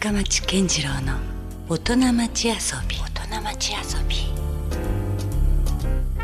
[0.00, 1.18] 深町健次郎の
[1.68, 2.54] 大人町遊
[2.88, 2.96] び。
[2.96, 4.16] 大人町遊び。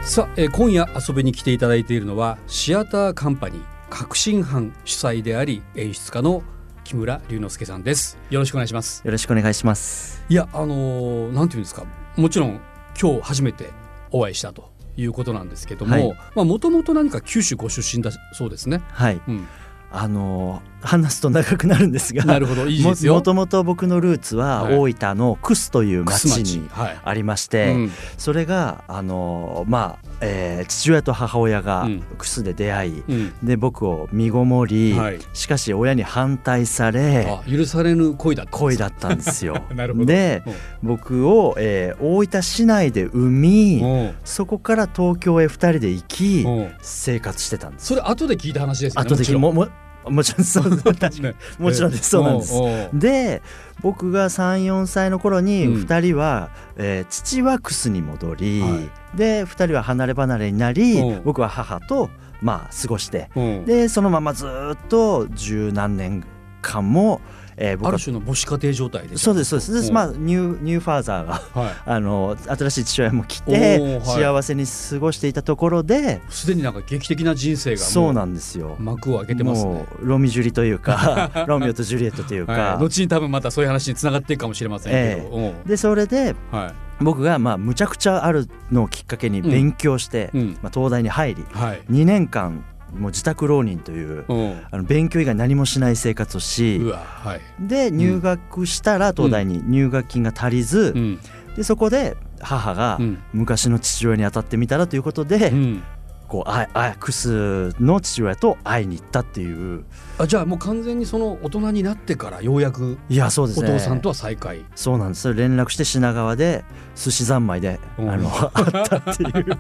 [0.03, 6.43] さあ、えー今夜遊びに来ていただいているのはシアターカンパニー革新班主催であり演出家の
[6.85, 8.17] 木村龍之介さんです。
[8.31, 9.03] よろしくお願いします。
[9.05, 10.25] よろしくお願いします。
[10.31, 11.85] いやあのーなんていうんですか。
[12.17, 12.59] もちろん
[12.99, 13.69] 今日初めて
[14.11, 16.03] お会いしたということなんですけどはい。
[16.03, 18.81] もまあもともと何か九州ご出身だそうですね。
[18.89, 19.47] はい、うん。
[19.93, 22.67] あの話すと長くなるんですが、なるほど。
[22.67, 23.15] いいですよ。
[23.15, 24.75] ももともと僕のルーツははい。
[24.75, 26.97] 大分のクスという町楠にはい。
[27.05, 27.93] ありまして、うん。
[28.19, 32.03] それがあのまあ、えー父親と母親がうん。
[32.19, 33.33] クスで出会い、うん。
[33.43, 35.19] で僕を身ごもり、はい。
[35.33, 39.57] しかし親に反対されあ許されぬ恋だったんです恋だったんですよ。
[40.07, 40.43] で
[40.83, 44.15] 僕を、えー大分市内で産みうん。
[44.25, 46.71] そこから東京へ2人で行きうん。
[46.83, 47.87] 生活してたんです。
[47.87, 49.69] それ後で聞いた話ですよね後でもも
[50.07, 51.23] ももちろんそう 確かに。
[51.23, 52.11] ねもちろんです。
[52.11, 52.53] そうなんです。
[52.95, 53.43] で
[53.83, 55.83] 僕が34歳の頃にうん。
[55.83, 58.79] 2人は、えー父はクスに戻り、は
[59.15, 61.23] で2人は離れ離れになりうん。
[61.25, 62.11] 僕は母と
[62.43, 63.65] まあ過ごしてうん。
[63.65, 66.25] でそのままずっと十何年
[66.63, 67.21] 間も、
[67.57, 67.89] えー僕は。
[67.91, 69.93] ある種の母子家庭状態でそうですそうです。
[69.93, 74.23] まあニューニューファーザーがは あの新しい父親も来おて、ーはい。
[74.23, 78.77] 幸せに過ごしていたところでいすでになんか劇的な人生がもそうなんですよ。
[78.79, 79.87] 幕を開けてますね。
[80.01, 85.41] ロミジュリというか ロミオとジュリエットというか、はい、後に多分またそういう話につながっていくかもしれませんけど、う。
[85.41, 90.59] んでそれでは僕がまあむちゃくちゃあるのをきっかけに勉強して、い、うん。
[90.63, 92.65] まあ、東大に入りはい、2年間
[92.97, 101.21] もう自宅浪人といううん、あの勉強以外何もしない生活をしはい、で入学したら東大に入学金が足りず、うん。
[101.57, 103.19] でそこで母がうん。
[103.33, 105.83] 昔の父親に当たってみたらということで、うん、
[106.29, 109.85] こうああクスの父親と会いに行ったっていう。
[110.19, 113.71] あじゃあもう完全にその大人になってからようやくいやそうですね。
[113.71, 115.23] お父さんとは再会、そうなんです。
[115.23, 118.11] それ連絡して品川で寿司三昧で、うん。
[118.11, 119.57] あの会ったっていう。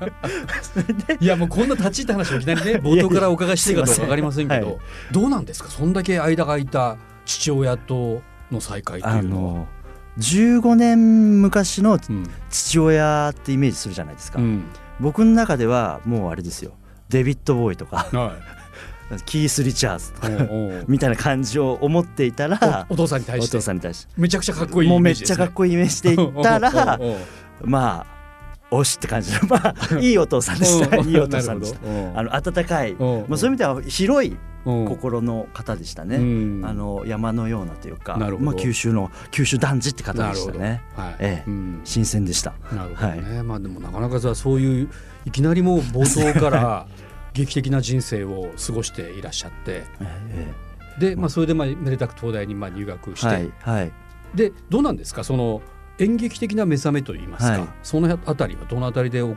[1.21, 4.81] いやもうこんな立ち入った話をいきなりね 冒頭からお伺いしていいかどうか分かりませんけどすいま
[5.13, 5.69] どうなんですか？
[5.71, 9.53] そんだけ間が空いた父親との再会ってあいうのは。
[9.61, 9.67] の
[10.19, 12.27] 15年昔のうん。
[12.51, 14.65] 父親ってイメージするじゃないですか、うん
[15.01, 16.73] 僕の中ではもうあれですよ。
[17.09, 18.09] デビッド・ボーイとか。
[18.13, 18.33] は
[19.25, 20.29] キース・リチャーズとか。
[20.89, 23.59] みたいな感じを思っていたらおお父さんに対おして。
[23.59, 24.13] 父さんに対して。
[24.17, 25.37] めちゃくちゃかっこいいもうめっイメージですね。
[25.37, 27.01] ちゃかっこいいイメージでいったら
[27.65, 28.16] まあ
[28.71, 29.41] おしって感じの。
[29.49, 30.97] まあいいお父さんでした。
[30.97, 31.79] いいお父さんでした。
[32.19, 32.95] あの温かい。
[32.95, 36.63] のまあ、そういう意味では広い心心の方でしたね、うん。
[36.65, 40.83] あの山のようなというかまあ、九州の九州男児って方でしたね。
[40.97, 41.17] はい。
[41.21, 41.51] ええ。
[41.51, 41.81] うん。
[41.85, 42.55] 新鮮でした。
[42.73, 44.89] なるほどね、まあでもなかなかさそういう
[45.25, 46.87] いきなりもう冒頭から
[47.35, 49.85] 劇的な人生を過ごしていらっしゃって。
[50.01, 50.53] え
[50.99, 53.93] で、まあ、それでまあめでたく東大にまあ入学して、えはいはい。
[54.35, 55.23] でどうなんですか？
[55.23, 55.63] その
[55.99, 57.69] 演劇的な目覚めといいますか、はい。
[57.83, 59.37] そのあたりはどのあたりで訪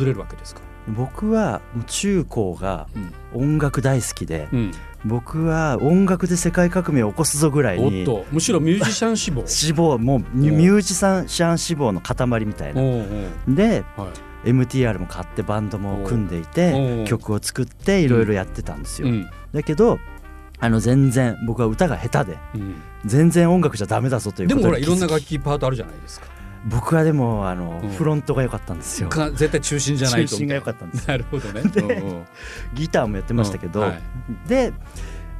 [0.00, 3.12] れるわけですか、僕は中高がうん。
[3.34, 4.72] 音楽大好きでうん、
[5.04, 9.44] 僕は音楽で世界革命を起こすぞぐらいおっにとむしろミュージシャン志望？
[9.46, 12.82] 志望もうミュージシャン志望の塊みたいな。
[13.48, 14.08] ではい。
[14.44, 19.28] MTR も買ってバンドも組んでいて曲を作っていろいろやってたんですよ、うん。
[19.52, 19.98] だけど
[20.60, 26.26] あの全然僕は歌が下手でうん、全然音楽じゃダメだぞということでもほらいろんな楽器パートあるじゃないですか。
[26.66, 27.90] 僕はでもあの、うん。
[27.90, 29.08] フロントが良かったんですよ。
[29.08, 30.30] か絶対中心じゃないと。
[30.30, 31.62] 中心が良かったんです なるほどね。
[31.62, 32.24] でうんうん
[32.74, 34.02] ギターもやってましたけど、うんはい。
[34.48, 34.72] で、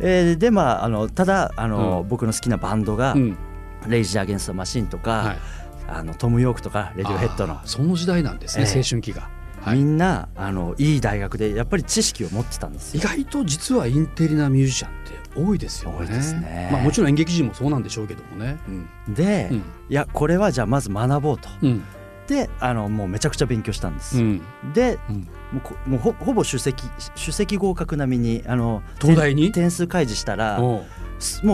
[0.01, 2.09] えーでまああのただあの、うん。
[2.09, 3.37] 僕の好きなバンドが、うん。
[3.87, 5.39] レイジー・アゲンスト・マシンとか、はい。
[5.89, 9.31] あのトム・ヨークとかレディオヘッドのその時代なんですね、ええ青春期が、
[9.63, 9.79] はい。
[9.79, 13.01] みんなあのいい大学でやっぱり知識を持ってたんですよ。
[13.01, 15.99] 意外と実はインテリなミュージシャンって多いですよね。
[16.01, 18.59] 多いですねまあもちろん演劇人もそうなんでしょうけどもね。
[19.09, 19.63] うんで、うんい
[19.95, 21.49] やこれはじゃあまず学ぼうと。
[21.63, 21.83] うん
[22.27, 24.19] であのもうめちゃくちゃ勉強したんです。
[24.19, 24.43] うん
[24.75, 25.29] でうん
[25.87, 26.85] もうほほぼ首席
[27.19, 29.45] 首席合格並みにあの東大に？
[29.45, 30.83] 点点数開示したらも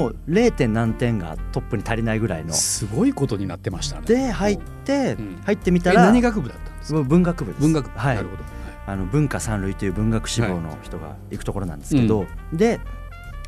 [0.09, 0.51] う 0.
[0.51, 2.53] 点何点がトップに足りないぐらいの。
[2.53, 4.07] すごいことになってましたね。
[4.07, 7.03] で入って、うん入ってみたえら何学部だったんですか？
[7.05, 7.63] 文学部です。
[7.63, 8.43] 文学部、はいなるほど。
[8.87, 12.81] あの文化三類という文学志望の人が行くところなんですけど、で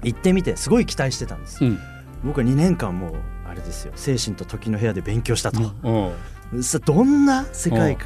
[0.02, 1.64] 行ってみてすごい期待してたんです。
[1.64, 1.78] うん
[2.24, 3.14] 僕は2年間もう
[3.46, 5.72] あれですよ精神と時の部屋で勉強したと。
[5.82, 6.12] お
[6.52, 7.96] うさどんな世界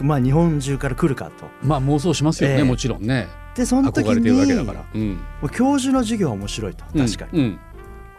[0.00, 1.48] まあ日本中から来るかと。
[1.62, 3.28] まあ妄想しますよね、ええもちろんね。
[3.54, 4.84] でその時憧れてるわけだにから。
[4.94, 5.18] うん
[5.52, 7.58] 教授の授業は面白いと確かに。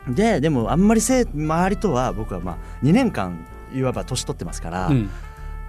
[0.08, 5.10] うんででもあんまりせ周りとは僕はまあ2年間いわば年取ってますから、うん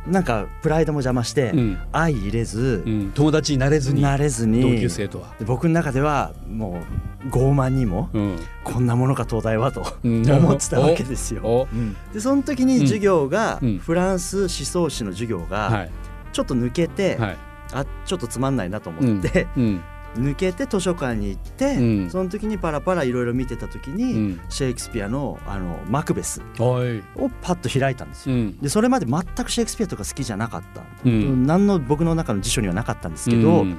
[0.07, 1.79] なんかプライドも邪魔して、うん。
[1.93, 3.13] 相入れず、うん。
[3.13, 4.63] 友達になれずになれずに。
[4.63, 5.35] 同級生とは。
[5.39, 6.83] で僕の中ではも
[7.25, 8.37] う傲慢にも、うん。
[8.65, 10.23] こんなものか東大はとうん。
[10.31, 11.43] 思ってたわけですよ。
[11.45, 11.69] お
[12.13, 13.79] でその時に授業が、うん。
[13.79, 15.91] フランス思想史の授業はがい。
[16.33, 17.37] ちょっと抜けて、はい。
[17.73, 19.81] あちょっとつまんないなと思って、うん
[20.15, 22.11] 抜けて図書館に行って、うん。
[22.11, 24.41] その時にパラパラいろいろ見てた時に、うん。
[24.49, 28.37] シェイクスピアのあのマクベスをパッと開いたんですよ。
[28.37, 28.59] うん。
[28.59, 31.47] でそれまで全くシェイクスピアとか好きじゃなかった、うん。
[31.47, 33.79] 何の僕の中の辞書にはなかったんですけど、うん。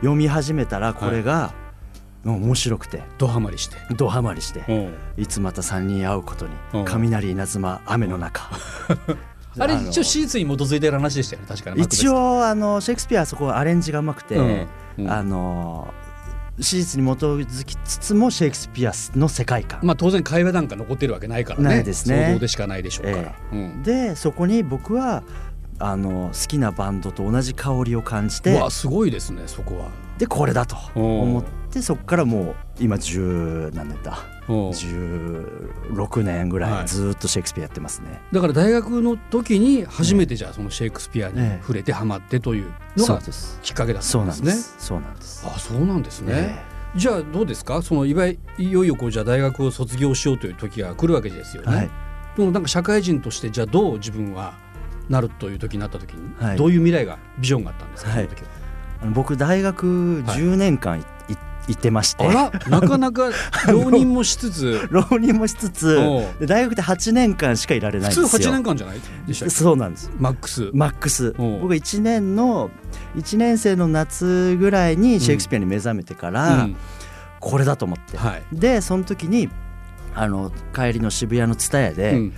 [0.00, 1.52] 読み始めたらこれが、
[2.24, 3.02] 面白くて。
[3.16, 3.76] ドハマりして。
[3.96, 5.22] ドハマりして、うん。
[5.22, 6.84] いつまた3人会うことにうん。
[6.84, 8.50] 雷稲妻雨の中。
[9.58, 11.82] あれの一応史実に基づいてる話でしたよね確かに。
[11.82, 14.66] 一応あのシェイクスピアはそこはアレンジがうまくて、
[15.08, 15.92] あの
[16.58, 21.64] 史実に基づきつつもシェイクスピアの世界観、まあ当然会話なんか残ってるわけないからね。
[21.64, 23.34] ないですね想像でしかないでしょうから。
[23.52, 25.22] うんでそこに僕は
[25.78, 29.88] あの好きなバンドと同じ香りを感じてうわすごいですねそこは。
[30.18, 34.18] でこれだとうん思ってそこからもう今10何年だ。
[34.48, 34.52] う。
[34.52, 36.86] ん16年ぐはいらい。
[36.86, 38.20] ずっとシェイクスピアやってますね。
[38.32, 41.62] だから大学の時に初めてじゃあそのシェイクスピアにええ。
[41.62, 43.60] 触れてハマってというのそうがです。
[43.62, 44.48] きっかけだったそうんですね。
[44.48, 44.74] なんです。
[44.78, 45.46] そうなんです。
[45.46, 46.32] あそうなんですね。
[46.34, 47.82] えじゃあどうですか？
[47.82, 51.76] そのいわいよいよこうじゃあ大学を卒業しようという時が来るわけですよね。
[51.76, 51.90] はい。
[52.36, 54.54] でもなんか社会人としてじゃあどう自分は
[55.08, 56.56] なるという時になった時に、はい。
[56.56, 58.28] どういう未来がビジョンがあったんですか、はい。
[59.14, 61.04] 僕大学10年間い、い
[61.68, 62.26] 行ってまして。
[62.26, 63.30] あらなかなか
[63.68, 64.88] 浪人もしつつ。
[64.90, 65.98] 浪人もしつつ
[66.40, 68.50] 大学で8年間しかいられない普通んですよ。
[68.50, 70.10] 8年間じゃないでしたそうなんです。
[70.18, 70.70] マックス。
[70.72, 71.32] マックス。
[71.32, 72.70] 僕1年の
[73.16, 76.76] 1年生の夏ぐらいにシェイクスピアに目覚めてから、うん。
[77.40, 78.42] これだと思って、はい。
[78.52, 79.48] でその時に
[80.14, 82.32] あの帰りの渋谷の蔦屋で、うん。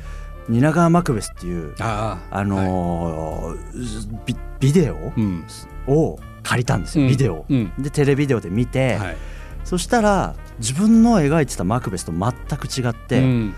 [0.48, 5.44] 蜷川マクベスっていうあのービビデオうん。
[5.86, 7.10] を借りたんですよ、うん。
[7.10, 7.44] ビデオ
[7.78, 9.16] でテレビデオで見て、はい。
[9.64, 13.54] そしたら自分の描いてたマクベスと全く違って、うん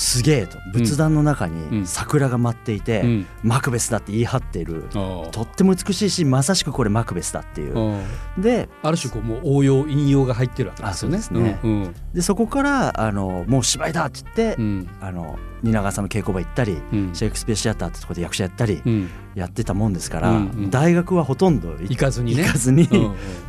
[0.00, 1.80] すげえと仏壇の中うん。
[1.82, 3.26] に桜が舞っていて、うん。
[3.42, 7.78] マクベスだって言い張っているとっても美しいしまさしくこれマクベスだっていう。
[7.78, 8.02] あ
[8.40, 11.18] であある種こうもう応用引用が入ってるわけですよね。
[11.18, 11.60] あそうですね。
[11.62, 11.82] うん。
[11.82, 11.94] うん。
[12.14, 14.88] でそこからあのもう芝居だって言って、うん。
[15.02, 17.10] あの蜷川さんの稽古場行ったり、うん。
[17.14, 19.10] シェイクスピアシアターってとこで役者やったりうん。
[19.34, 20.70] やってたもんですから、うんうん。
[20.70, 22.44] 大学はほとんど行かずにね。
[22.44, 22.88] 行かずに、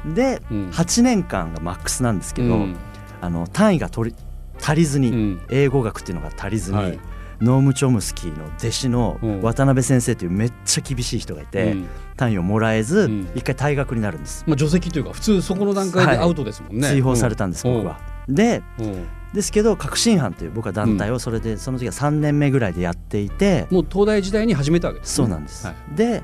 [0.06, 0.69] うんで、うん。
[0.69, 2.75] 8年間がマックスなんですけど、うん。
[3.21, 4.15] あの単位が取り
[4.62, 5.42] 足りずに、うん。
[5.50, 7.00] 英語学っていうのが足りずに、はい。
[7.42, 9.42] ノーム・チョムスキーの弟子のうん。
[9.42, 11.86] 渡辺先生というめっちゃ厳しい人がいて、うん。
[12.16, 13.28] 単位をもらえず、うん。
[13.36, 16.88] 一回退学になるんです、まあ除籍というか普通そこの段階でアウトですもんね。
[16.88, 17.74] 追放されたんです、うん。
[17.78, 18.00] 僕は。
[18.30, 19.06] でうん。
[19.34, 25.25] ですけど革新班という僕は団体をそれでその時は3年目ぐらいでやっていて、もう東大時代に始めたわけですね。
[25.25, 25.66] そうなんです。
[25.66, 25.96] はい。
[25.96, 26.22] で、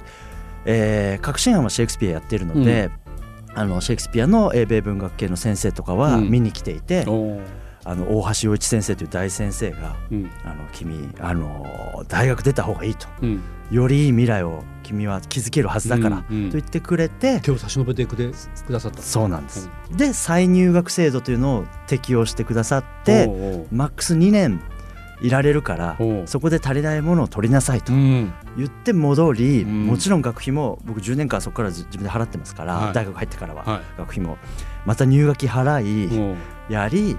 [0.65, 2.91] えー革新班はシェイクスピアやってるので、
[3.55, 6.29] あのシェイクスピアの英米文学系の先生とかはうん。
[6.29, 7.41] 見に来ていて、おー
[7.87, 13.07] あの大橋洋一先生という大先生がうん「あの君あの大学出た方がいい」と。
[13.21, 13.41] うん
[13.71, 19.01] 「よりいい未来を君は築けるはずだから」うんうんと言ってくれて、手を差し伸べてくれくださった。
[19.01, 19.69] そうなんです。
[19.95, 23.27] で再入学制度というのを適用してくださって
[23.71, 24.59] マックス2年
[25.21, 28.33] いられるからそこで足りないものを取りなさいとうん。
[28.57, 29.85] 言って戻り、うん。
[29.85, 32.93] もちろん学費も僕10年間そこから自自分で払ってますから、はい。
[32.93, 34.37] 大学入ってからは、は学費も。
[34.85, 36.35] また入学費払い、
[36.69, 37.17] やり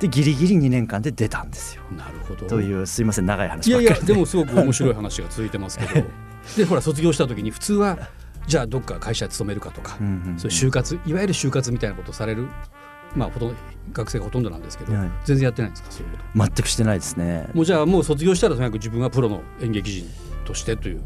[0.00, 1.82] でギリギリ2年間で出たんですよ。
[1.96, 2.46] なるほど。
[2.46, 6.06] というすいません長い話いやいやでもすごく面白い話が続いてますけど。
[6.56, 7.98] でほら卒業した時に普通は
[8.46, 10.38] じゃあどっか会社勤めるかとか、うんうんうん。
[10.38, 12.46] そういう就活いわゆる就活みたいなことをされる
[13.16, 13.54] まあほとんど
[13.92, 15.10] 学生がほとんどなんですけど、はい。
[15.24, 15.90] 全然やってないんですか？
[15.90, 16.44] そういうこと。
[16.44, 17.48] 全くしてないですね。
[17.54, 20.06] もうじゃあもう卒業したらとにかく自分はプロの演劇人
[20.44, 21.02] としてという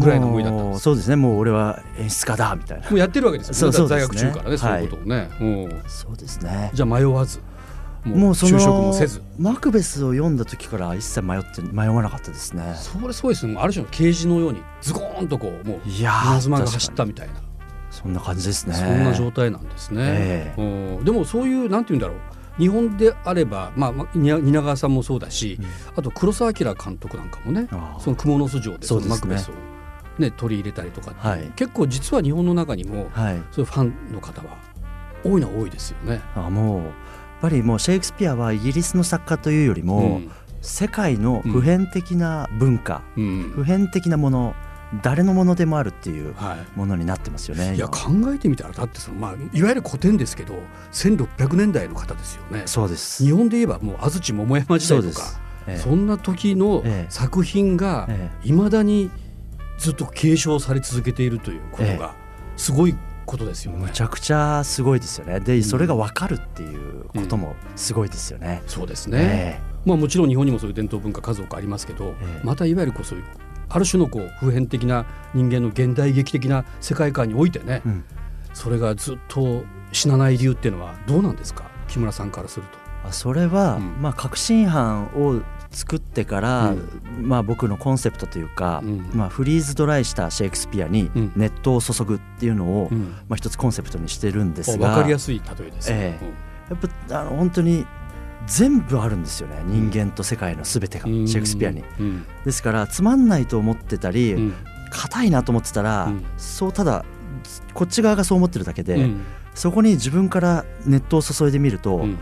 [0.00, 1.16] ぐらいの思いだったんですそうですね。
[1.16, 2.90] もう俺は演出家だみたいな。
[2.90, 3.58] もうやってるわけですよね。
[3.60, 5.44] そうそう大学中からねそういうことをね、う。
[5.44, 6.70] んそうですね。
[6.74, 7.40] じゃあ迷わず
[8.06, 9.22] もう就職のもせず。
[9.38, 12.74] マクベスを読んだ時から一切迷って迷わなかったですね。
[12.76, 17.34] それすごいですねある種の啓示のようにズコーンとこうもういやー稲妻が走ったみたいな。
[17.90, 18.74] そんな感じですね。
[18.74, 20.00] そんな状態なんですね。
[20.02, 20.54] え
[20.98, 22.36] うんでもそういうなんて言うんだろう。
[22.58, 25.58] 日本であれば、まあ蜷川さんもそうだし、
[25.94, 27.68] あと黒澤明監督なんかもね
[28.00, 29.54] その蜘蛛の巣城でそのマクベスを、
[30.18, 31.52] ね、取り入れたりとかはい。
[31.56, 33.42] 結構実は日本の中にもはい。
[33.50, 34.56] そういうファンの方は
[35.22, 36.22] 多いのは多いですよね。
[36.34, 36.82] あもう
[37.46, 40.30] ぱりもうシェイクスピアはイギリスの作家というよりも、うん。
[40.62, 43.52] 世界の普遍的な文化、うん。
[43.54, 44.54] 普遍的なもの
[45.02, 47.74] 誰のものでもあるっていうはものになってますよね。
[47.74, 48.24] い、いや今。
[48.24, 50.54] 考えてみたらだってその、まあ、いわゆる古典ですけど
[50.92, 52.62] 1600年代の方ですよね。
[52.66, 53.22] そうです。
[53.22, 55.38] 日本で言えばもう安土桃山時代とかそ
[55.68, 55.76] ええ。
[55.76, 59.10] そんな時のええ作品がえいまだに
[59.78, 62.14] ずっと継承され続けているということが
[62.56, 63.78] すごいことですよね。
[63.78, 65.40] むちゃくちゃすごいですよね。
[65.40, 68.62] でそれが分かるっていうこともすごいですよね。
[68.66, 72.46] そうですね、えまあ、もちろん日本にもそういう伝統文化数多くありますけど、ええ。
[72.46, 73.24] またいわゆるこうそういう
[73.68, 78.04] ある種のこう普遍的な人間の現代劇的な世界観においてね、うん。
[78.54, 81.70] それがずっと死なない理由っていうのはどうなんですか？
[81.88, 82.78] 木村さんからすると。
[83.08, 84.00] あそれは、うん。
[84.00, 85.42] まあ革新犯を
[85.76, 87.28] 作ってから、うん。
[87.28, 89.10] まあ僕のコンセプトというか、うん。
[89.12, 91.32] まあフリーズドライしたシェイクスピアにうん。
[91.36, 93.14] 熱湯を注ぐっていうのを、うん。
[93.28, 96.18] まあ一つコンセプトにしてるんですが、分かりやすい例えですね。
[96.22, 96.30] え
[96.70, 96.78] やっ
[97.08, 97.84] ぱあの本当に
[98.46, 101.28] 全部あるんですよね人間と世界の全てが、うん。
[101.28, 101.84] シェイクスピアに。
[102.00, 102.24] うん。
[102.46, 104.54] ですからつまんないと思ってたり、うん。
[104.90, 106.24] 硬いなと思ってたら、うん。
[106.38, 107.04] そうただ
[107.74, 109.20] こっち側がそう思ってるだけで、うん。
[109.54, 112.16] そこに自分から熱湯を注いでみると、うん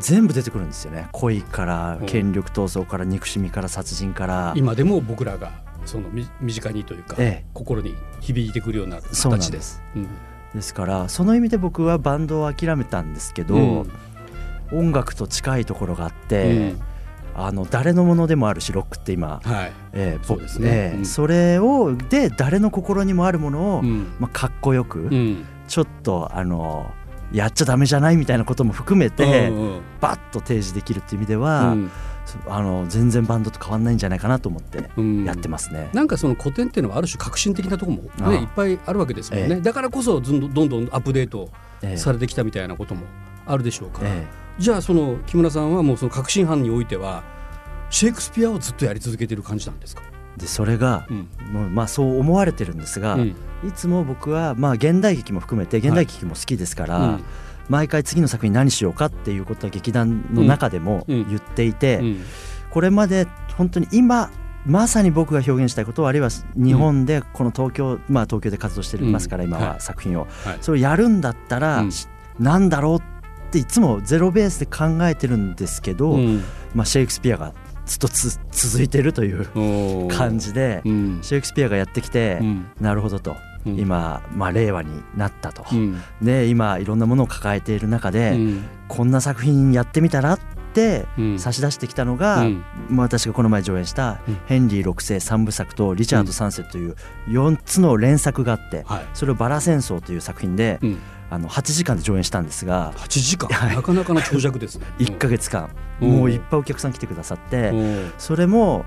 [0.00, 1.08] 全部出てくるんですよね。
[1.12, 2.06] 恋からうん。
[2.06, 5.52] 権力闘争から憎しみから殺人から、今でも僕らが
[5.84, 7.46] そのみ身近にというか、ええ。
[7.54, 9.58] 心に響いてくるような形で。
[9.58, 9.82] です。
[9.96, 10.08] うん。
[10.54, 13.90] ですからその意味で僕はバンドを諦めたんですけど、うん。
[14.72, 16.80] 音楽と近いところがあっうて、ん。
[17.36, 19.72] あの誰のものでもあるしロックって今、はい。
[19.92, 20.98] えーそうですね。
[21.00, 24.12] えそれをで誰の心にもあるものを、うん。
[24.20, 25.44] まあ、かっこよく、うん。
[25.66, 26.92] ちょっとあの
[27.34, 31.90] やっちゃダメじゃないみたいなことも含めて、うんうんバッと提示できるっていう意味では、うん。
[32.46, 35.24] あの全然バンドと変わんないんじゃないかなと思ってうん。
[35.24, 35.88] やってますね。
[35.92, 39.60] なんかその古典っていうのはある種革新的なところもねいっぱいあるわけですもんね、ええ。
[39.60, 41.50] だからこそどんどんどんどんアップデート
[41.82, 43.02] ええされてきたみたいなことも
[43.46, 44.26] あるでしょうから、え
[44.58, 47.24] じゃあその木村さんはもうその革新犯においては
[47.90, 51.28] シェイクスピアをずっとやり続けてる感じなんですか、えでそれが、うん。
[51.52, 53.28] もうまあそう思われてるんですが、うん。
[53.66, 57.24] いつも僕はまあ現代劇も含めて現代劇も好きですから、うん。
[57.68, 61.28] 毎回次の作品何しようかっていうことは劇団の中でもうん。
[61.28, 62.24] 言っていて、うん。
[62.70, 63.26] これまで
[63.56, 64.30] 本当に今
[64.66, 69.62] まさに僕が表現したいことあるいは日本でこの東京、まあ東京で活動してますから、今うん。
[69.62, 69.80] ははい。
[69.80, 70.58] 作品を、はい。
[70.60, 71.84] それをやるんだったら、
[72.38, 73.02] なんだろうっ
[73.50, 76.42] ていつもゼロベースで考えてるんですけど、うん。
[76.74, 77.52] まあ、シェイクスピアが
[77.86, 81.18] ずっとつ続いてるという感じで、うん。
[81.22, 82.66] シェイクスピアがやってきて、うん。
[82.80, 83.36] なるほどと、
[83.66, 83.78] うん。
[83.78, 86.00] 今、まあ、令和になったと、うん。
[86.22, 88.64] で今いろんなものを抱えている中で、うん。
[88.88, 90.38] こんな作品やってみたらっ
[90.72, 91.38] てうん。
[91.38, 92.64] 差し出してきたのが、うん。
[92.88, 96.96] まあ、私がこの前上演したうん「ヘンリー6世3部作」と「リチャード3世」という
[97.28, 99.04] 4つの連作があってはい。
[99.14, 100.98] それを「バラ戦争」という作品でうん
[101.34, 103.48] あの8時間で上演したんですが8時間？
[103.48, 103.76] はい。
[103.76, 104.86] なかなかな長尺ですね。
[104.98, 105.68] 1ヶ月間。
[106.00, 106.10] うん。
[106.10, 108.12] もういっぱいお客さん来てくださってうん。
[108.18, 108.84] それも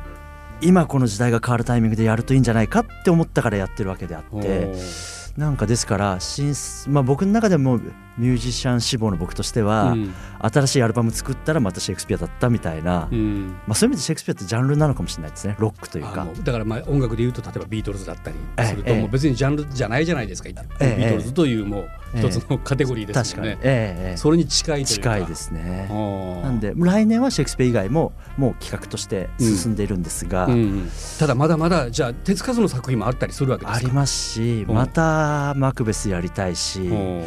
[0.61, 6.55] 今この時代が変わるタイミングでやるといいんじゃないかって思ったからやってるわけであおってーなんかですから新、
[6.87, 7.77] まあ、僕の中でも
[8.17, 10.13] ミュージシャン志望の僕としては、うん。
[10.39, 13.55] 新しいアルバム作ったらまたシェイクスピアだったみたいな、うん。
[13.67, 16.27] まあ、そういう意味でシェイクスピアってジャンルなのかもしれないですねロックというか。
[16.43, 18.37] だからまあ音楽で言うと例えばビートルズだったり
[18.67, 24.17] するとええもう別にジャンルじゃないじゃないですか、ビええートルズというもうええ一つのカテゴリーです確かに、よね、ええええ。
[24.17, 25.15] それに近いというか。
[25.15, 25.87] 近いですね。
[25.89, 30.91] ななんで来年はシェイクスピア以外ももう企画として進んでいるんですが、うんうん。
[31.19, 33.85] ただまだまだじゃあ手つかずの作品もあったりするわけですか？
[33.85, 34.75] ありますしうん。
[34.75, 37.25] またマクベスやりたいし、うん。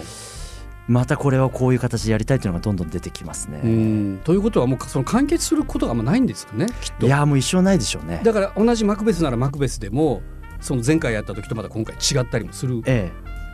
[0.88, 3.60] またこれはこういう形でやりたいというのがどんどん出てきますね。
[3.62, 4.20] うん。
[4.24, 6.66] ということはもうその完結することがあんまないんですかね？
[6.80, 7.06] きっと。
[7.06, 8.20] いやもう一生ないでしょうね。
[8.24, 10.22] だから同じマクベスならマクベスでも
[10.60, 13.10] その前回やった時とまた今回違ったりもするえ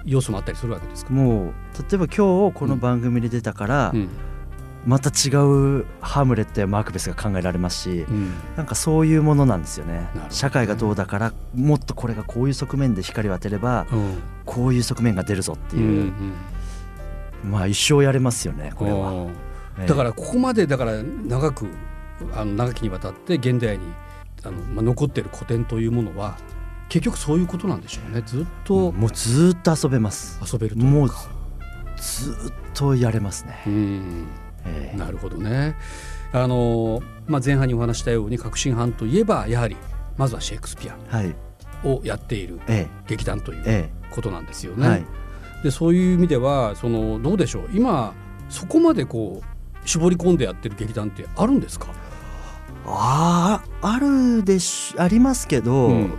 [0.06, 1.52] 要素もあったりするわけですか、え、もう
[1.90, 4.08] 例えば今日この番組に出たから、うん。
[4.86, 8.32] また違うハムレットやマクベスが考えられますし、うん。
[8.56, 9.94] なんかそういうものなんですよね。
[9.94, 10.08] ね。
[10.30, 14.14] 社会がどうだからもっとこれがこういう側面で光を当てればうん。
[14.44, 16.32] こういう側面が出るぞってうんいう、うん
[17.50, 19.10] まあ一生やれますよねこれは。
[19.10, 19.32] うんえ
[19.80, 19.86] え。
[19.86, 21.66] だからここまでだから長く
[22.34, 23.84] あの長きにわたって現代に
[24.44, 26.36] あの、まあ、残っている古典というものは
[26.88, 28.22] 結局そういうことなんでしょうね。
[28.24, 30.40] ずっともうずーっと遊べます。
[30.52, 31.28] 遊べるともうか。
[31.96, 34.26] ずーっとやれますね、うん。
[34.64, 34.96] ええ。
[34.96, 35.76] なるほどね。
[36.32, 39.76] あの、まあ、前半にお話したように革新犯といえばやはり
[40.16, 41.34] まずはシェイクスピアはい。
[41.84, 44.14] をやっているえ劇団というええ。
[44.14, 44.88] ことなんですよえね。
[44.88, 45.04] はい。
[45.62, 47.68] でそういう意味ではそのどうでしょう。
[47.72, 48.14] 今
[48.48, 51.86] そこまでこう絞り込んでやってる劇団ってあるんですか、
[52.86, 56.12] あああるでしありますけど、うん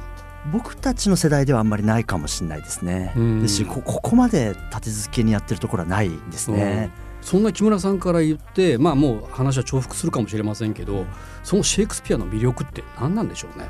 [0.51, 3.41] 僕たちの世代ではあんまりないかもしれないですね、うん。
[3.41, 11.05] ですしこここまで立て続けにやってるところはないですね、そんな木村さんから言ってまあもう話は重複するかもしれませんけど
[11.43, 13.65] そのシェイクスピアの魅力って何なんでしょうね？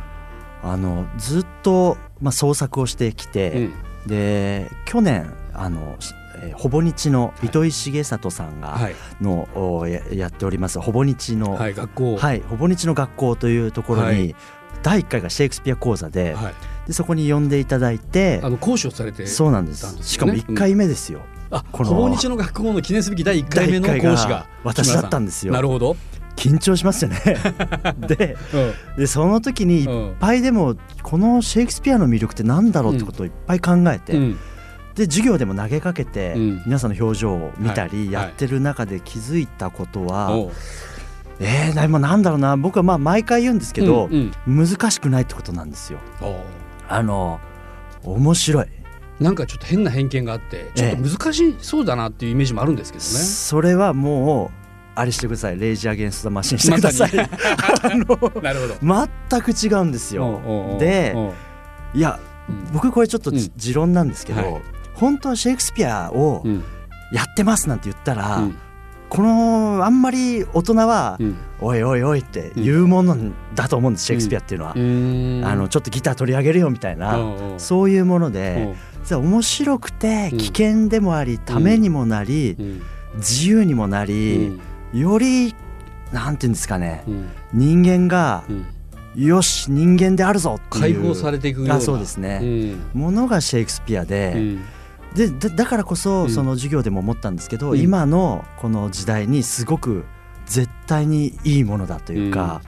[0.64, 3.74] あのずっと、まあ、創作をしてきて、うん。
[4.08, 8.96] で去年あの、えーほぼ日の糸井重里さんがはい。
[9.22, 14.36] の、おややっておりますほぼ日の、はい、学校、はい、ほぼ日の学校というところに、はい
[14.88, 16.54] 第1回がシェイクスピア講座で,、はい、
[16.88, 20.02] でそこに呼んでいただいてあの講師をされてそうなんです。
[20.02, 21.20] しかも1回目ですよ、
[21.52, 25.52] あこの訪日の学校の記念すべき第1回目の講師が私だったんですよ。
[25.52, 25.98] なるほど、
[26.38, 27.20] 緊張しますよね。
[28.08, 28.58] でう
[28.96, 29.00] ん。
[29.02, 34.38] でその時にいっぱいでもこのシェイクスピアの魅力って何だろうってことをいっぱい考えて、うん。
[34.96, 36.64] で授業でも投げかけて、うん。
[36.66, 37.90] 皆さんの表情を見たはい。
[37.92, 40.32] りやってる中で気づいたことは、
[41.40, 42.58] えー、でもなんだろうな。
[42.58, 44.68] 僕はまあ毎回言うんですけど、うんうん。
[44.68, 46.00] 難しくないってことなんですよ。
[46.90, 47.40] あの
[48.04, 48.68] 面白い、
[49.20, 53.10] なんかちょっと変な偏見があってちょっと難しそうだなっていうイメージもあるんですけどね。
[53.10, 55.60] それはもうあれしてください。
[55.60, 57.12] レイジ・アゲンスト・ザ・マシンしてください。
[57.16, 57.24] な
[57.94, 59.10] るほど。
[59.30, 60.78] 全く違うんですよ。
[60.80, 61.16] で
[61.94, 62.74] いやうん。
[62.74, 64.62] 僕これちょっとじうん持論なんですけど、はい。
[64.96, 66.64] 本当はシェイクスピアをうん。
[67.12, 68.58] やってますなんて言ったら、うん
[69.10, 71.36] このあんまり大人は、うん。
[71.60, 73.16] おいおいおいって言うもの
[73.56, 74.74] だと思うんです、シェイクスピアっていうのは。
[74.76, 75.42] うん。
[75.46, 77.18] あのちょっとギター取り上げるよみたいな、
[77.58, 80.38] そういうものおでう実は面白くてうん。
[80.38, 82.82] 危険でもあり、ためにもなり、うん。
[83.18, 84.60] 自由にもなうり、ん。
[84.94, 85.56] より
[86.12, 87.30] なんていうんですかねうん。
[87.54, 88.66] 人間がうん。
[89.16, 91.02] よし人間であるぞっていう。
[91.02, 91.76] 解放されていくような。
[91.76, 92.40] あそうですね、
[92.94, 93.02] うん。
[93.02, 94.62] ものがシェイクスピアで,、うん
[95.16, 96.30] でだだからこそうん。
[96.30, 97.80] その授業でも思ったんですけど、うん。
[97.80, 100.06] 今のこの時代にすごく
[100.46, 102.62] 絶対にいいものだというか、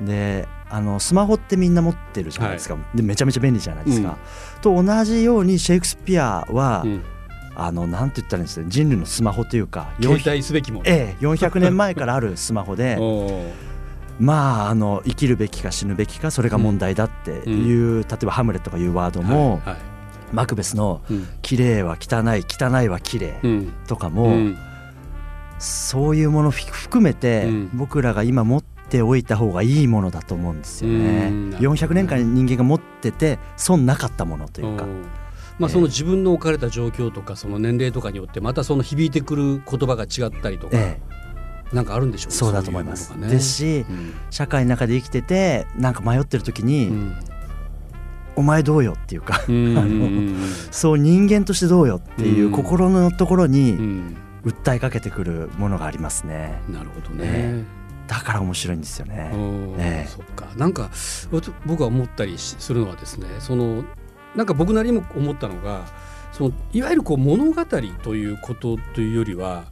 [0.00, 0.06] うん。
[0.06, 4.18] であのスマホってみんな持ってるじゃないですか、でめちゃめちゃ便利じゃないですか。
[4.60, 7.02] と同じようにシェイクスピアは、うん。
[7.58, 10.84] あのなんて言ったらいいんですか人類のスマホというか携帯すべきもの。
[10.86, 12.98] ええ、400年前からあるスマホで
[14.20, 19.95] まああの生きるべきか死ぬべきかそれが問題だっていう、例えば「ハムレット」が言うワードも、はいはい
[20.36, 23.72] マクベスのうん「綺麗は汚い汚いは綺麗うん。
[23.88, 24.58] とかも、うん。
[25.58, 27.70] そういうものふ含めて、うん。
[27.72, 31.28] 僕らが今持っておいた方がいいものだと思うんですよね。
[31.28, 34.86] うんなるほど400年間人間が持ってて損なかったものというか。
[35.58, 41.00] まあ、その自分の置かれた状況とかその年齢とかによってまたその響いてくる言葉が違ったりとか、え
[41.72, 42.36] え、なんかあるんでしょうね。
[42.36, 43.06] そうだと思います。
[43.08, 43.30] そういうね。
[43.30, 44.12] ですしうん。
[44.28, 47.16] 社会の中で生きててなんか迷ってる時に、うん
[48.36, 52.52] お前どうよっていうかうん あのそう人間としてどうよっていううん。
[52.52, 54.16] 心のところうにん。
[54.44, 56.60] 訴えかけてくるものがありますね。
[56.68, 57.24] なるほどね。
[57.24, 57.64] え
[58.06, 59.32] だから面白いんですよね。
[59.34, 60.08] うんええ。
[60.08, 60.46] そっか。
[60.56, 60.90] なんか
[61.66, 63.84] 僕は思ったりしするのはですねその
[64.36, 65.86] なんか僕なりにも思ったのが
[66.30, 69.64] そのいわゆるこう物語ということというよりは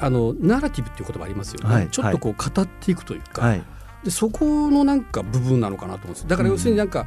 [0.00, 1.88] あのナラティブっていう言葉ありますよね、はい。
[1.88, 3.62] ちょっとこう語っていくというか、はい、
[4.04, 6.26] でそこのなんか部分なのかなと思うんです。
[6.26, 7.06] だから要するになんか、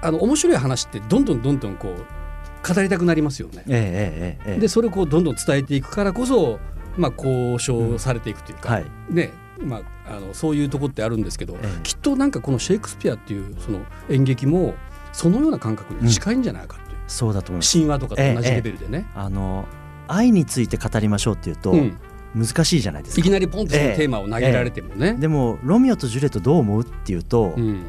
[0.00, 3.64] あの面白い話ってどんどんどんどんこう語りたくなりますよね。
[3.68, 4.60] ええええええ。
[4.60, 6.58] でそれをこうどんどん伝えていくからこそ、
[6.96, 8.86] まあ、交渉されていくというか、はい。
[9.10, 9.30] ね
[9.60, 11.80] まあ、あのそういうところってあるんですけど、ええ。
[11.82, 14.74] きっとなんかこのシェイクスピアっていうその演劇も
[15.12, 17.72] そのような感覚に近いんじゃないかっていう、そうだと思います。
[17.72, 19.66] 神話とかと同じレベルでね、あの
[20.06, 21.98] 愛について語りましょうっていうと、うん。
[22.34, 23.20] 難しいじゃないですか。
[23.20, 25.14] いきなりポンとそのテーマを投げられてもね。
[25.14, 27.86] でもロミオとジュリエットどう思うっていうと、うん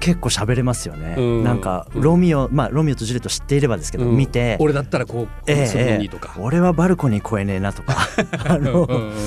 [0.00, 1.14] 結構喋れますよね。
[1.18, 1.44] うん。
[1.44, 2.02] なんかうん。
[2.02, 4.16] ロミオまあロミオとジュリエット知っていればですけど、うん。
[4.16, 4.56] 見て。
[4.60, 6.34] 俺だったらこうこええうするのええにとか。
[6.38, 7.96] 俺はバルコニー越えねえなとか。
[8.46, 9.12] あの、うんうん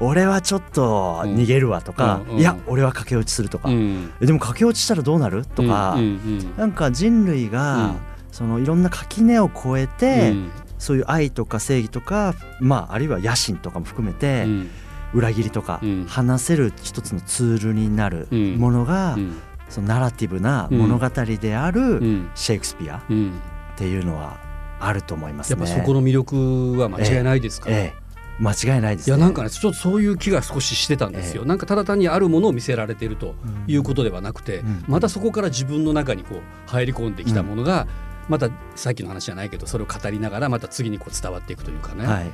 [0.00, 5.46] 俺はちょっと逃げるわとか、うんうんいや俺は駆け落ちするとか、でも駆け落ちしたらどうなる？
[5.46, 6.56] とか、うんうん。
[6.56, 7.96] なんか人類が、うん。
[8.32, 10.50] そのいろんな垣根を越えて、うん。
[10.78, 14.70] そういう愛とか正義とか、まあ、あるいは野心とかも含めて、うん。
[15.14, 16.06] 裏切りとか、うん。
[16.08, 18.56] 話せる一つのツールになるうん。
[18.56, 19.36] ものが、うん
[19.72, 22.30] そのナラティブな物語であるうん。
[22.34, 23.40] シェイクスピアっうん。
[23.76, 24.38] ていうのは
[24.78, 25.60] あると思いますね。
[25.60, 27.76] やっぱそこの魅力は間違いないですから。
[27.76, 28.02] ええ。
[28.38, 29.16] 間違いないですね。
[29.16, 33.72] いやなんかねちょっとそういう気が少ししてたんですよ、えなんかただ単にあるものを見せられているとうん。
[33.72, 34.84] いうことではなくて、うん。
[34.88, 37.86] またそこから自分の中にこう入り込んできたものが、
[38.28, 42.30] またさっきの話じゃないけどそれを語りながらまた次にこう伝わっていくというかね、はい、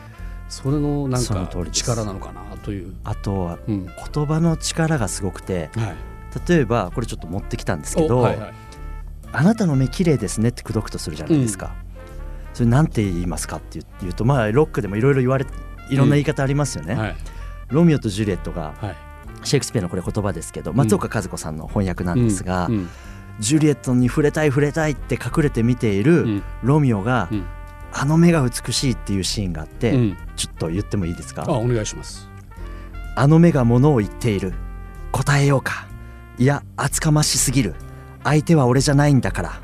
[0.48, 2.94] それのなんか力なのかなという。
[3.04, 3.86] あとはうん。
[3.86, 5.96] 言葉の力がすごくてはい、
[6.46, 8.52] 例えばこれちょっと持ってきたんですけど「おはいはい。
[9.32, 11.74] あなたの目綺麗ですね」って口説くとするじゃないですか。
[12.54, 15.46] それなんて言いますかって言うとまあロックでもいろいろ言われ
[15.90, 16.94] いろんな言い方ありますよね。
[16.94, 17.16] はい。
[17.68, 18.96] ロミオとジュリエットがはい。
[19.44, 22.74] シェイクスピアのこれ言葉ですけど松岡和子さんの翻訳なんですが、うん。
[22.74, 22.88] うん。
[23.38, 26.42] ジュリエットに触れたい触れたいって隠れて見ているうん。
[26.62, 27.44] ロミオが、うん。
[27.92, 30.16] あの目が美しいっていうシーンがあって、うん。
[30.36, 31.44] ちょっと言ってもいいですか？
[31.46, 32.28] あお願いします。
[33.16, 34.52] あの目がものを言っている。
[35.12, 35.87] 答えようか
[36.38, 37.74] いや厚かましすぎる。
[38.24, 39.60] 相手は俺じゃないんだから。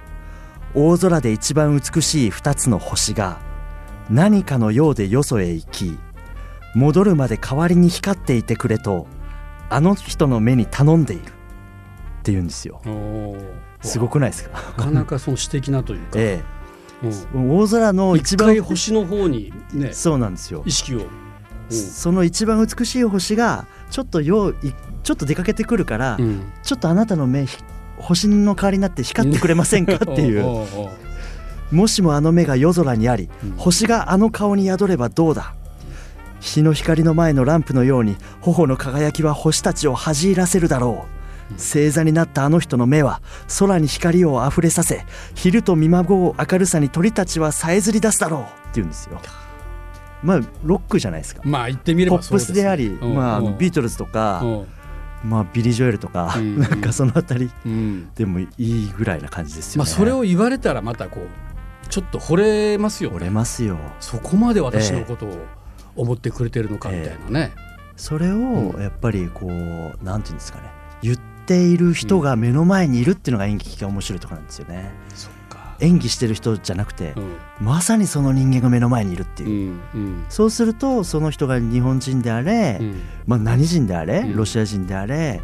[0.75, 3.39] 大空で一番美しい二つの星が
[4.11, 5.99] 何かのようでよそへ行き
[6.75, 9.07] 戻るまで代わりに光っていてくれと
[9.71, 11.23] あの人の目に頼んでいる。
[11.23, 11.27] っ
[12.25, 12.81] て言うんですよ。
[13.83, 14.61] すごくないですか？
[14.79, 16.43] なかなかその詩的なというか、 え
[17.03, 17.11] うん。
[17.11, 20.63] え大空の一一番回星の方にねそうなんですよ。
[20.67, 21.07] 意識を、うん。
[21.71, 24.73] その一番美しい星がちょっとようい
[25.05, 26.53] ちょっと出かけてくるから、うん。
[26.65, 27.63] ちょっとあなたの目ひ
[27.97, 30.67] 星の代わりになって光ってくれませんかっていう。
[31.71, 33.51] もしもあの目が夜空にありうん。
[33.57, 35.55] 星があの顔に宿ればどうだ。
[36.41, 41.07] 日の光の前のランプのように頬の輝きは星たちを恥じ入らせるだろ
[41.53, 41.55] う。
[41.55, 43.23] 星座になったあの人の目は
[43.61, 48.41] 空に光をあふれさせ昼と見まごう明るさに鳥たちはさえずり出すだろう。
[48.41, 48.49] って
[48.81, 49.21] 言うんですよ
[50.25, 51.43] まあロックじゃないですか。
[51.45, 52.55] まあ言ってみれポップばそうですね。
[52.55, 54.67] スであり、うんまあ、ビートルズとか、うん。
[55.25, 58.11] まあ、ビリー・ジョエルとか、うんなんかそのあたりうん。
[58.15, 59.91] でもいいぐらいな感じですよね。
[59.91, 63.17] まあそれを言われたらまたこうちょっと惚れますよね。
[63.17, 63.79] 折れますよ。
[64.01, 65.47] そこまで私のことを
[65.97, 67.53] 思ってくれてるのかみたいなね、
[67.97, 70.69] それをうんやっぱりこうなんていうんですかね。
[71.03, 74.91] 言っている人が目の前にいるっていうのが演劇が面白いところなんですよね。
[75.15, 75.34] そっか
[75.81, 77.37] 演技してる人じゃなくて、うん。
[77.61, 79.81] まさにその人間が目の前にいるっていう。
[80.29, 83.03] そうするとその人が日本人であれ、うん。
[83.27, 84.37] まあ、何人であれ、うん。
[84.37, 85.41] ロシア人であれ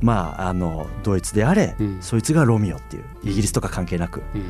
[0.00, 1.98] まああのドイツであれ、うん。
[2.02, 3.04] そいつがロミオっていう。
[3.22, 4.22] イギリスとか関係なく。
[4.34, 4.40] うん。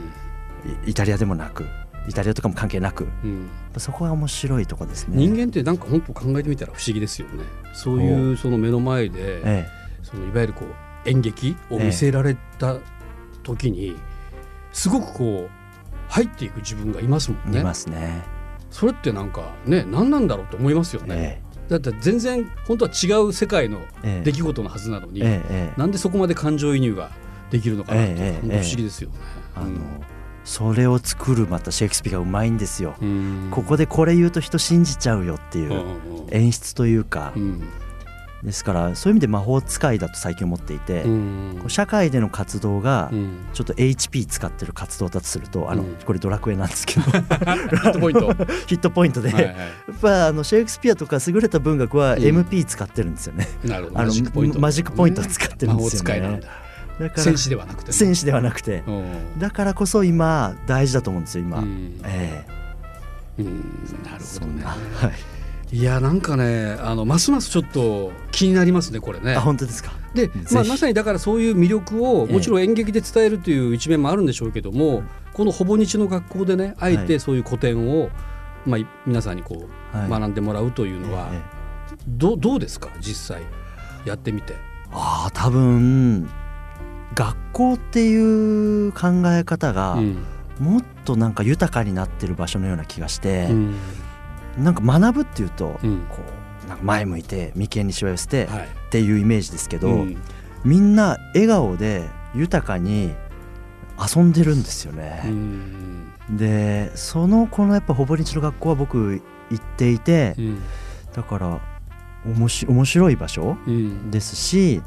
[0.86, 1.66] イイタリアでもなく。
[2.08, 3.08] イタリアとかも関係なく。
[3.24, 3.48] うん。
[3.78, 5.16] そこが面白いとこですね。
[5.16, 7.44] 人間ってなんか本当考えてみたら不思議ですよね。
[7.72, 9.66] そういうその目の前でえ。
[10.02, 12.76] そのいわゆるこう演劇を見せられた
[13.42, 13.96] 時に
[14.74, 15.50] すごくこう
[16.08, 17.60] 入っていく自分がいますもんえ、ね。
[17.60, 18.22] いますね。
[18.70, 24.20] それってなんかね何なんだろうと思いますよね、えだって全然本当は違う世界のええ。
[24.20, 25.80] え出来事のはずなのに、ええええ。
[25.80, 27.10] なんでそこまで感情移入が
[27.50, 29.16] できるのかなって、不思議ですよね。
[29.54, 29.78] あの、
[30.44, 32.96] それを作るまたシェイクスピアがうまいんですよ。
[33.00, 33.48] うん。
[33.50, 36.34] ここでこれ言うと人信じちゃうよっていううんうん。
[36.34, 37.62] 演出というか、うん
[38.44, 41.04] ですからそういう意味で魔法使いだと最近思っていて、
[41.68, 43.46] 社会での活動がうん。
[43.54, 47.02] ちょっと HP 使ってる活動だとするとあの、うんこれドラクエなんですけど。
[47.10, 48.26] ヒットポイント。
[48.26, 48.34] は
[48.66, 49.54] ヒットポイントで、や
[49.92, 52.22] っぱあのシェイクスピアとか優れた文学はうん。
[52.22, 53.48] MP 使ってるんですよね。
[53.64, 54.00] なるほど。
[54.00, 54.12] あのマ
[54.70, 56.10] ジックポイント、使ってるんですよね。
[56.10, 56.48] 魔法使いなんだ。
[56.98, 57.92] だから戦士ではなくて、ね。
[57.92, 58.82] 戦士ではなくて。
[58.86, 59.38] うん。
[59.38, 62.00] だからこそ今大事だと思うんですよ今、うん。
[62.04, 62.44] え
[63.38, 63.46] うん。
[64.04, 64.64] なるほどね。
[64.64, 65.33] はい
[65.74, 69.34] いやなんかねあのますますちょっと気になりますねこれね。
[69.34, 69.40] あ。
[69.40, 69.90] 本当ですか？
[70.14, 70.68] で、ぜまあ、ひ。
[70.68, 72.32] まさにだからそういう魅力をええ。
[72.32, 78.08] もちろん演劇で伝えるという一面もあるんでしょうけども、このほぼ日の学校でねあえてそういう古典を、
[78.64, 80.08] まあ、い皆さんにこうはい。
[80.08, 81.64] 学んでもらうというのは、ええ
[82.06, 82.90] どうどうですか？
[83.00, 83.42] 実際
[84.04, 84.54] やってみて。
[84.92, 86.28] ああ多分
[87.16, 90.18] 学校っていう考え方がうん。
[90.60, 93.74] もっとなんか豊かになってる場所のような気がして、うん
[94.58, 96.06] なんか学ぶっていうと、うん。
[96.08, 96.16] こ
[96.66, 98.62] うなんか前向いて眉間にしわ寄せてはい。
[98.62, 100.16] っていうイメージですけど、うん。
[100.64, 103.14] みんな笑顔で豊かに
[104.16, 105.22] 遊んでるんですようね。
[105.28, 106.12] ん。
[106.30, 110.62] でそのこのやっぱほぼ日の学校は僕行っていて、うん。
[111.14, 111.60] だから
[112.24, 114.10] おもし面白い場所うん。
[114.10, 114.82] ですし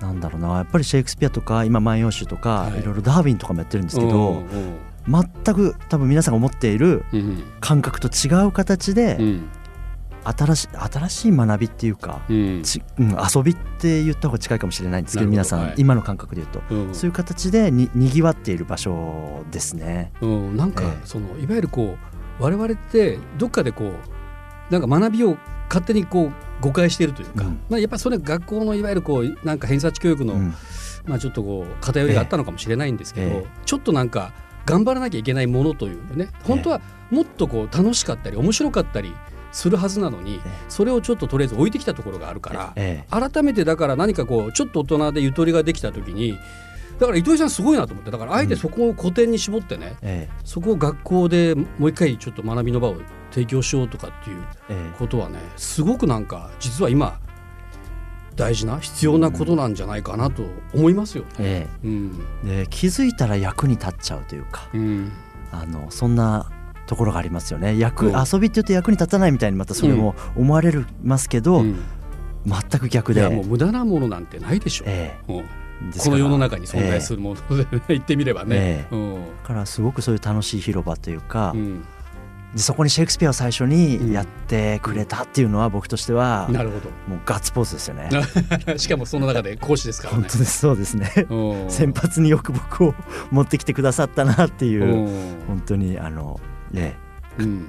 [0.00, 2.80] なんだろうなやっぱりシェイクスピアとか今「万葉集」とか、はい。
[2.80, 4.46] い、ろいろダーウィンとかもやってるんですけど、うん
[5.08, 7.42] 全く多分皆さんが思っているうん。
[7.60, 9.48] 感覚と違う形で、うん。
[10.24, 12.62] 新しい新しい学びっていうか、うん。
[12.62, 15.74] ちうん、遊びって言った方が近いかもしれないんですけど皆さん、はい。
[15.76, 16.94] 今の感覚で言うと、うん。
[16.94, 20.12] そういう形でににぎわっている場所ですね。
[20.20, 21.06] うん、なんか、ええ。
[21.06, 21.96] そのいわゆるこ
[22.40, 25.36] う我々ってどっかでこうなんか学びを
[25.68, 27.60] 勝手にこう誤解しているというか、うん。
[27.68, 30.54] まあ、やっぱそれ学校のいわゆるこうなんか偏差値教育の、うん。
[31.06, 33.46] まあ、ちょっとこう偏りがあったのかもしれないんですけど、ええ。
[33.64, 34.32] ちょっとなんか
[34.66, 36.28] 頑張らなきゃいけないものというね。
[36.44, 39.14] 本当はもっとこう楽しかったり面白かったり
[39.52, 40.50] するはずなのに、ええ。
[40.68, 46.36] それをちょっととりあえず置いてきたところがあるから、え改めてだから何かこうちょっと大人でゆとりができた時に
[46.98, 50.40] だから糸井さんすごいなと思ってだからあえてそこを古典に絞ってね、ええ。
[50.44, 52.96] そこを学校でもう一回ちょっと学びの場を
[53.30, 54.98] 提供しようとかっていうええ。
[54.98, 57.20] ことはねすごくなんか実は今
[58.36, 60.44] 大事な必要なことなんじゃないかなと
[60.74, 61.24] 思いますよ。
[61.24, 61.28] ね。
[61.38, 61.68] え。
[61.84, 62.26] うん。
[62.44, 65.12] えで気づいたら役に立っちゃうというかうん。
[65.50, 66.50] あのそんな
[66.86, 67.78] ところがありますよね。
[67.78, 68.14] 役、うん。
[68.14, 71.76] 遊びって言うと役に立たないみたいにまたそれも思われるますけど、うん。
[72.46, 73.20] 全く逆で。
[73.20, 74.84] いやもう無駄なものなんてないでしょ。
[74.84, 75.18] う、え。
[75.28, 75.36] うん。
[75.36, 75.44] え
[75.98, 78.86] この世の中に存在するもので、言ってみればね。
[78.90, 78.94] え。
[78.94, 79.14] うん。
[79.14, 81.84] だからすごくそういう楽しい広場というか、うん
[82.56, 88.08] でそこにシェイクスピアを最初にやってくれたっていうのは僕としてはなるほもうガッツポーズですよね。
[88.66, 90.22] どしかもその中で講師ですからね。
[90.22, 91.26] 本当ですそうですね。
[91.28, 92.94] うん先発によく僕を
[93.30, 96.40] 持ってきてくださったなっていううん本当にあの
[96.72, 96.96] ね
[97.38, 97.68] うん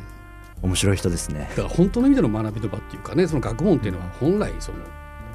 [0.61, 1.49] 面白い人ですね。
[1.49, 4.77] だから本当の意味での学びの場っていうかねその学問っていうのは本来その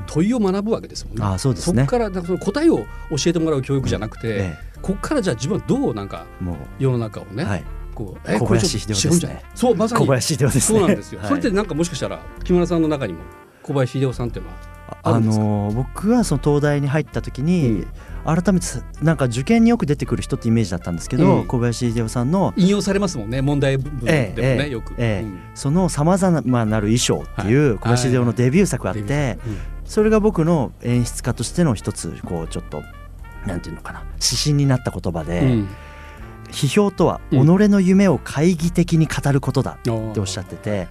[0.06, 1.24] 問いを学ぶわけですもんね。
[1.26, 2.86] あそうですねこからだその答えを教
[3.26, 6.24] えてもらう教育じゃなくて、えここからじゃあ自分はどうなんか
[6.78, 9.42] 世の中をね、うはいこう小林秀夫ですね。
[9.54, 10.02] そうまさに。
[10.02, 10.78] 小林秀夫ですね。
[10.78, 11.28] そうなんですよ、はい。
[11.28, 13.20] それってなんかもしかしたら木村さんの中にも
[13.62, 14.56] 小林秀夫さんっていうのは
[15.04, 17.86] あのー僕はその東大に入った時に、
[18.24, 21.46] 改めてさなんか受験によく出てくる人ってイメージだったんですけど、うん。
[21.46, 25.40] 小林秀夫さんの引用されますもんね問題文でもね、ええええよく、ええうん。
[25.54, 29.38] そのさまざまなる衣装っていう小林秀夫のデビュー作があって、
[29.84, 32.82] それが僕の演出家としての一つこうちょっと
[33.46, 35.64] なんていうのかな指針になった言葉で、
[36.52, 40.88] 批評とは己うんの夢を懐疑的に語ることだっておっしゃってて、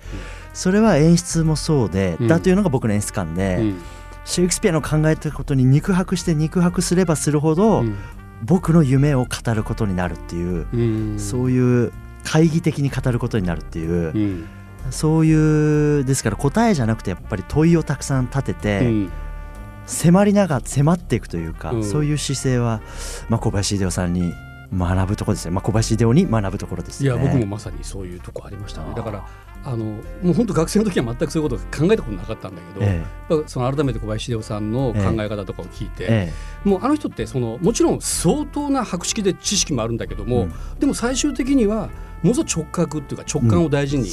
[0.54, 2.28] それは演出もそうで、うん。
[2.28, 3.82] だというのが僕の演出観で、うん。
[4.26, 7.96] シェイクスピアの考えたことに肉薄して肉薄すればするほど、うん。
[8.44, 10.78] 僕の夢を語ることになるっていう、う
[11.16, 11.20] ん。
[11.20, 11.94] そういう
[12.24, 14.48] 懐疑的に語ることになるっていう、うん。
[14.90, 19.12] そういうですから答えじゃなくてやっぱり問いをたくさん立てて、うん。
[19.86, 21.84] 迫りながら迫っていくというか、うん。
[21.84, 22.82] そういう姿勢は、
[23.30, 24.34] まあ、小林秀夫さんに
[24.74, 27.10] 学ぶところですね、まあ、小林秀夫に学ぶところですね。
[27.10, 28.94] や僕もまさにそういうとこありましたね。
[28.96, 29.28] だから
[29.64, 29.86] あの
[30.24, 36.34] もう本当学生の時は全くそういうこと考えたことなかったんだけど、えやっぱその改めて小林秀夫さんの考え方とかを聞いて、え
[36.66, 36.70] え。
[36.70, 40.54] もうあの人ってそのもちろん相当な博識で知識もあるんだけども、うん。
[40.80, 41.90] でも最終的には
[42.24, 44.06] ものすごい直角っていうか直感を大事に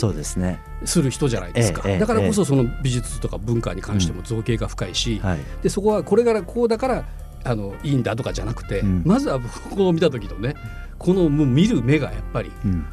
[0.85, 5.38] する人じゃないですか、ええええだからこそその美術とか文化に関しても造形が深いし、はい。
[5.62, 7.05] でそこはこれからこうだから
[7.48, 9.02] あのいいんだとかじゃなくて、うん。
[9.04, 10.54] まずはここを見た時のね
[10.98, 12.84] このもう見る目がやっぱりうん。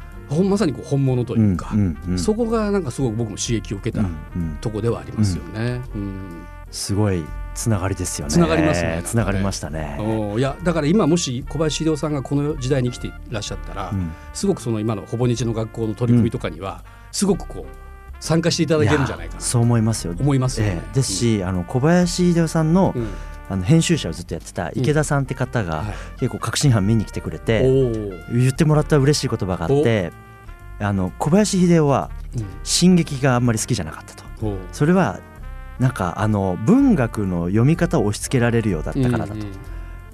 [0.48, 2.18] まさにこう本物というか、うんうんうん。
[2.18, 4.58] そこがなんかすごく僕も刺激を受けたうんうん。
[4.60, 5.82] とこではありますよね。
[5.94, 6.46] うん。
[6.70, 7.22] すごい
[7.54, 8.32] つながりですよね。
[8.32, 9.98] つながりますねつながりましたね。
[10.36, 14.12] いやだから今もし小林秀夫さんがこの時代に生きていらっしゃったら、うん。
[14.34, 17.86] すごくその今のほぼ日の学校の取り組みとかには、すごくこう
[18.20, 19.40] 参加していただけるんじゃないかな。
[19.40, 20.14] そう思いますよ。
[20.18, 20.82] 思いますよね。
[20.84, 20.94] ええ。
[20.94, 23.08] ですし、あの小林秀夫さんの,、うん、
[23.48, 25.94] あの編集者をずっとやってた池田さんって方が、はい。
[26.20, 28.38] 結構確信犯見に来てくれおてー。
[28.40, 30.12] 言ってもらった嬉しい言葉があって
[30.78, 32.46] あの小林秀夫はうん。
[32.64, 34.24] 進撃があんまり好きじゃなかったと。
[34.72, 35.20] それは
[35.78, 39.46] なんかあの文学の読み方を押し付けられるようだったからだと、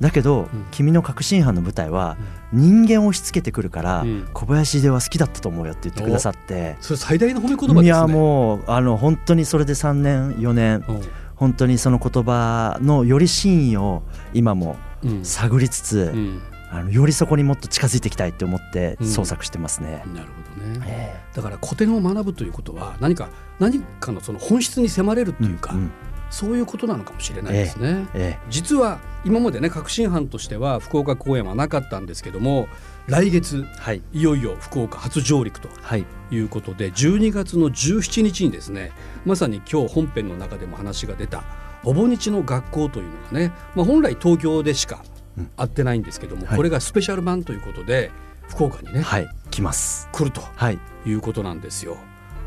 [0.01, 0.66] だけど、ん。
[0.71, 2.16] 君の確信犯の舞台は
[2.53, 4.29] 人間を押し付けてくるから、うん。
[4.35, 7.85] 小林秀夫は好きだったと思うよって言ってくださって、それ最大の褒め言葉ですね。
[7.85, 11.03] いやもうあの本当にそれで3年4年うん
[11.37, 14.03] 本当にその言葉のより真意を
[14.35, 15.25] 今もうん。
[15.25, 16.42] 探りつつ、うん。
[16.71, 19.07] あのよりそこにもっと近づいていきたいって思ってうん。
[19.07, 20.03] 創作してますね。
[20.14, 20.87] なるほどね。
[20.87, 25.90] えだから古典を学ぶということは何か何かのその本質に迫れるとえいうか、んん
[26.33, 28.09] そういうことなのかもしれないですね。
[28.14, 32.66] え実は今までね革新班としては福岡公演はなかったんですけども
[33.07, 34.03] 来月えはい。
[34.12, 36.07] いよいよ福岡初上陸とはい。
[36.31, 38.92] いうことで12月の17日にですね
[39.27, 41.45] まさに今日本編の中でも話が出た
[41.85, 45.05] おぼ日の学校というのがね、まあ、本来東京でしか
[45.38, 45.51] うん。
[45.57, 46.57] 会ってないんですけども、はい。
[46.57, 48.11] これがスペシャル版ということで
[48.49, 49.29] 福岡にね、はい。
[49.51, 50.09] 来ます。
[50.12, 50.79] 来るとはい。
[51.07, 51.97] いうことなんですよ。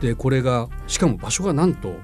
[0.01, 1.95] でこれがしかも場所がなんと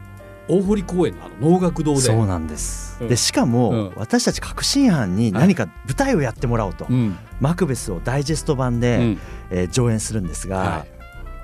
[0.47, 2.01] 大堀公園のあの能楽堂で。
[2.01, 2.97] そうなんです。
[3.01, 3.08] うん。
[3.08, 3.93] でしかも、うん。
[3.95, 7.17] 私たち革新班に何か舞台をやってもらおうと、うん。
[7.39, 9.19] マクベスをダイジェスト版で、うん。
[9.51, 10.86] えー上演するんですが、は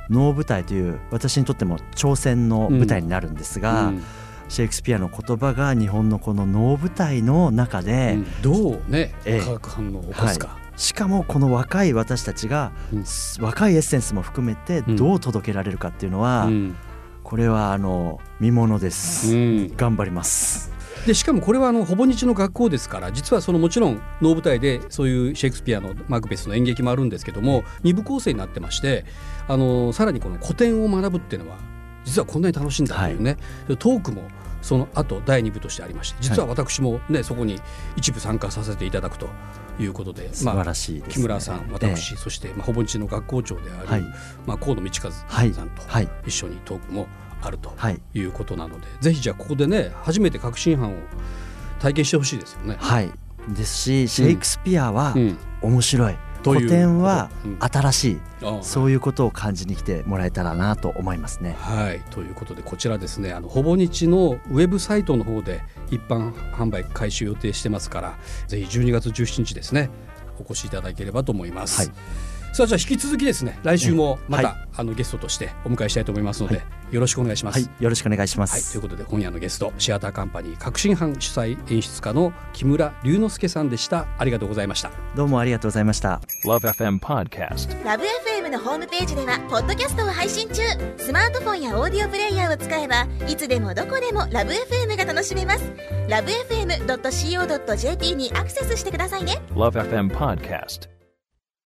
[0.09, 4.03] 能舞台という私にとっても挑戦の舞台になるんですが、うん。
[4.49, 8.41] シェイクスピアの言葉が日本のこの能舞台の中で、うん。
[8.41, 9.39] どうね、ええ。
[9.41, 10.57] 化学反応を起こすか。
[10.77, 13.05] しかもこの若い私たちが、うん。
[13.39, 14.95] 若いエッセンスも含めてうん。
[14.95, 16.75] どう届けられるかっていうのは、うん
[17.27, 19.75] これはあの見ものです、うん。
[19.75, 20.71] 頑張ります。
[21.05, 29.03] でしかもこれはあのほぼ日の学校ですから実はそのもちろん能舞台でそういうシェイクスピアのマクベスの演劇もあるんですけども二部構成になってまして
[29.49, 31.57] あのさらにこの古典を学ぶっていうのは
[32.05, 33.35] 実はこんなに楽しいんだというね、
[33.67, 34.23] トークも
[34.61, 37.59] その後第2部としてありまして実は私もね、そこに
[37.97, 39.27] 一部参加させていただくと
[39.79, 41.13] いうことで、素晴らしいです、ね。
[41.13, 44.01] 木村さん私、そして、まあ、ほぼ日の学校長である、はい。
[44.45, 46.09] まあ、河野道和はいさんとはい。
[46.25, 47.07] 一緒にトークも
[47.41, 48.01] あるとはい。
[48.13, 50.95] いうことなので、ぜひじゃあここでね初めて革新犯を
[51.79, 52.77] 体験してほしいですよね。
[52.79, 53.11] はい。
[53.49, 55.37] ですしシェイクスピアはうん。
[55.61, 57.57] 面白い、という古典はうん。
[57.59, 58.63] 新しい、ああ。
[58.63, 61.55] そういうことを感じに来てもらえたらなと思いますね。
[61.59, 62.01] はい。
[62.11, 68.15] ということでこちらですねあのほぼ日のウェブサイトの方で一般販売開始予定してますから
[68.47, 69.89] ぜひ12月17日ですね
[70.39, 71.79] お越しいただければと思います。
[71.79, 72.26] はい
[72.57, 77.59] さあじゃあ引き続きですね来週もまた、はあのゲストとしてお迎えしたいと思いますので、よろしくお願いします。
[77.59, 84.07] はいよろしくお願いしまはい、す、ということで今夜のゲストシアターカンパニー革新班主催演出家の木村龍之介さんでした。
[84.17, 84.89] ありがとうございました。
[85.15, 86.19] どうもありがとうございました。
[86.45, 87.85] Love FM Podcast.
[87.85, 90.63] ラブ f m のホームページではポッドキャストを配信中。
[90.97, 95.71] スマートフォンやオーディオプレイヤーを使えばいつでもどこでもラブ f m が楽しめます。
[96.09, 99.43] ラブ FM.co.jp にアクセスしてくださいね。
[99.53, 100.96] Love FM Podcast.